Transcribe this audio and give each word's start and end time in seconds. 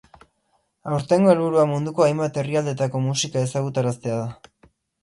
Aurtengo 0.95 1.29
helburua 1.33 1.67
munduko 1.73 2.07
hainbat 2.07 2.41
herrialdetako 2.43 3.07
musika 3.07 3.47
ezagutaraztea 3.51 4.19
da. 4.27 4.69